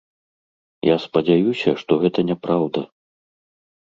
[0.87, 2.81] Я спадзяюся, што гэта няпраўда.